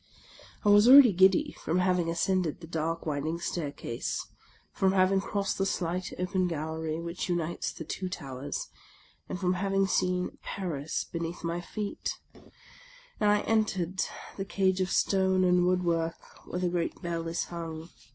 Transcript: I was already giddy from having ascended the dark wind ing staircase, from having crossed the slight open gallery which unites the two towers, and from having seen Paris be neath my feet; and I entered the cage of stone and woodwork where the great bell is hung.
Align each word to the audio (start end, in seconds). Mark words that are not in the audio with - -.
I 0.65 0.69
was 0.69 0.87
already 0.89 1.13
giddy 1.13 1.55
from 1.63 1.77
having 1.77 2.09
ascended 2.09 2.59
the 2.59 2.65
dark 2.65 3.05
wind 3.05 3.27
ing 3.27 3.39
staircase, 3.39 4.25
from 4.73 4.93
having 4.93 5.21
crossed 5.21 5.59
the 5.59 5.65
slight 5.67 6.11
open 6.17 6.47
gallery 6.47 6.99
which 6.99 7.29
unites 7.29 7.71
the 7.71 7.83
two 7.83 8.09
towers, 8.09 8.69
and 9.29 9.39
from 9.39 9.53
having 9.53 9.85
seen 9.85 10.39
Paris 10.41 11.03
be 11.03 11.19
neath 11.19 11.43
my 11.43 11.61
feet; 11.61 12.17
and 12.33 13.29
I 13.29 13.41
entered 13.41 14.01
the 14.37 14.43
cage 14.45 14.81
of 14.81 14.89
stone 14.89 15.43
and 15.43 15.67
woodwork 15.67 16.47
where 16.47 16.61
the 16.61 16.69
great 16.69 16.99
bell 17.03 17.27
is 17.27 17.43
hung. 17.43 17.89